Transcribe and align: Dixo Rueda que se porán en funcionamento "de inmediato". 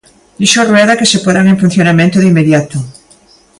Dixo 0.39 0.61
Rueda 0.69 0.97
que 0.99 1.09
se 1.11 1.21
porán 1.25 1.47
en 1.51 1.61
funcionamento 1.63 2.17
"de 2.19 2.29
inmediato". 2.31 2.77